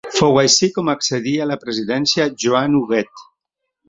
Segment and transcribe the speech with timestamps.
[0.19, 3.23] Fou així com accedí a la presidència Joan Huguet.